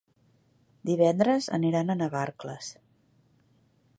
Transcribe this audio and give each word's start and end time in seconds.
Divendres 0.89 1.51
aniran 1.59 1.95
a 1.95 1.97
Navarcles. 2.01 2.73